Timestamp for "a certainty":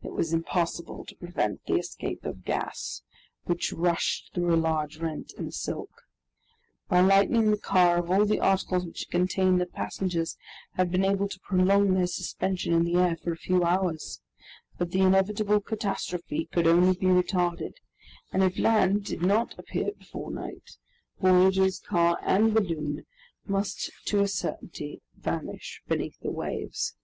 24.20-25.02